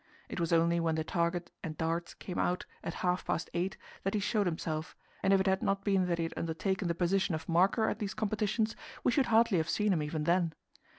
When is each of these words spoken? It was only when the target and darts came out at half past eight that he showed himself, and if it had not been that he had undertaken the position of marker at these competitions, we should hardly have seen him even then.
It 0.29 0.39
was 0.39 0.51
only 0.51 0.79
when 0.79 0.95
the 0.95 1.03
target 1.03 1.51
and 1.63 1.77
darts 1.77 2.15
came 2.15 2.39
out 2.39 2.65
at 2.83 2.95
half 3.05 3.23
past 3.23 3.51
eight 3.53 3.77
that 4.01 4.15
he 4.15 4.19
showed 4.19 4.47
himself, 4.47 4.95
and 5.21 5.31
if 5.31 5.39
it 5.39 5.45
had 5.45 5.61
not 5.61 5.83
been 5.83 6.07
that 6.07 6.17
he 6.17 6.23
had 6.23 6.33
undertaken 6.35 6.87
the 6.87 6.95
position 6.95 7.35
of 7.35 7.47
marker 7.47 7.87
at 7.87 7.99
these 7.99 8.15
competitions, 8.15 8.75
we 9.03 9.11
should 9.11 9.27
hardly 9.27 9.59
have 9.59 9.69
seen 9.69 9.93
him 9.93 10.01
even 10.01 10.23
then. 10.23 10.53